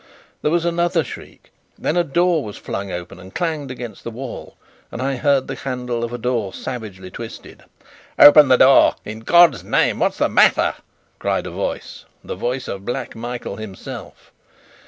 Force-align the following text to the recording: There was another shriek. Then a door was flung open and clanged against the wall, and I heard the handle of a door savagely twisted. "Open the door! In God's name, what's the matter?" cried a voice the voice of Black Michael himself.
There 0.41 0.49
was 0.49 0.65
another 0.65 1.03
shriek. 1.03 1.51
Then 1.77 1.95
a 1.95 2.03
door 2.03 2.43
was 2.43 2.57
flung 2.57 2.91
open 2.91 3.19
and 3.19 3.35
clanged 3.35 3.69
against 3.69 4.03
the 4.03 4.09
wall, 4.09 4.57
and 4.91 4.99
I 4.99 5.15
heard 5.17 5.45
the 5.45 5.53
handle 5.53 6.03
of 6.03 6.11
a 6.11 6.17
door 6.17 6.53
savagely 6.55 7.11
twisted. 7.11 7.65
"Open 8.17 8.47
the 8.47 8.57
door! 8.57 8.95
In 9.05 9.19
God's 9.19 9.63
name, 9.63 9.99
what's 9.99 10.17
the 10.17 10.27
matter?" 10.27 10.73
cried 11.19 11.45
a 11.45 11.51
voice 11.51 12.05
the 12.23 12.33
voice 12.33 12.67
of 12.67 12.83
Black 12.83 13.15
Michael 13.15 13.57
himself. 13.57 14.31